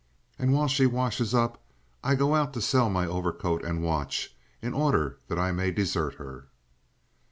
And 0.39 0.51
while 0.51 0.67
she 0.67 0.87
washes 0.87 1.35
up 1.35 1.61
I 2.03 2.15
go 2.15 2.33
out, 2.33 2.53
to 2.55 2.59
sell 2.61 2.89
my 2.89 3.05
overcoat 3.05 3.63
and 3.63 3.83
watch 3.83 4.35
in 4.59 4.73
order 4.73 5.19
that 5.27 5.37
I 5.37 5.51
may 5.51 5.69
desert 5.69 6.15
her. 6.15 6.47